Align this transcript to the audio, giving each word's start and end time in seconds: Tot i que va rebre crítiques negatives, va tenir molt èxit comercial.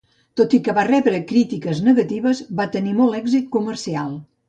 Tot 0.39 0.55
i 0.57 0.59
que 0.67 0.73
va 0.77 0.85
rebre 0.87 1.19
crítiques 1.33 1.83
negatives, 1.91 2.43
va 2.63 2.69
tenir 2.79 2.99
molt 3.01 3.23
èxit 3.23 3.51
comercial. 3.59 4.23